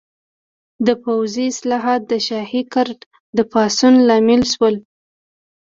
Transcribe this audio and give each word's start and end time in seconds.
د 0.87 0.89
پوځي 1.03 1.45
اصلاحات 1.53 2.01
د 2.11 2.13
شاهي 2.27 2.61
ګارډ 2.73 2.99
د 3.37 3.39
پاڅون 3.51 3.93
لامل 4.07 4.41
شول. 4.53 4.75